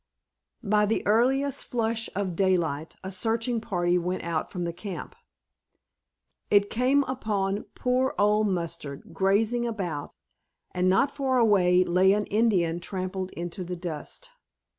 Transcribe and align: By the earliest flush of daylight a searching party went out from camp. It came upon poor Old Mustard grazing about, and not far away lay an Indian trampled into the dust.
By 0.63 0.87
the 0.87 1.05
earliest 1.05 1.65
flush 1.65 2.09
of 2.15 2.35
daylight 2.35 2.95
a 3.03 3.11
searching 3.11 3.61
party 3.61 3.99
went 3.99 4.23
out 4.23 4.51
from 4.51 4.65
camp. 4.73 5.15
It 6.49 6.71
came 6.71 7.03
upon 7.03 7.65
poor 7.75 8.15
Old 8.17 8.47
Mustard 8.47 9.13
grazing 9.13 9.67
about, 9.67 10.15
and 10.71 10.89
not 10.89 11.11
far 11.11 11.37
away 11.37 11.83
lay 11.83 12.13
an 12.13 12.25
Indian 12.33 12.79
trampled 12.79 13.29
into 13.33 13.63
the 13.63 13.75
dust. 13.75 14.31